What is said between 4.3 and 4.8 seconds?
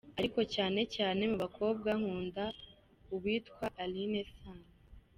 Sano.